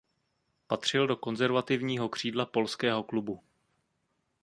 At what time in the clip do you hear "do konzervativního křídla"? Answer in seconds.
1.07-2.45